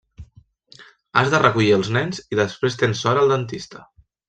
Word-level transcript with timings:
Has 1.21 1.29
de 1.33 1.41
recollir 1.43 1.69
els 1.77 1.93
nens 1.99 2.23
i 2.37 2.41
després 2.41 2.81
tens 2.83 3.05
hora 3.13 3.25
al 3.27 3.37
dentista. 3.37 3.87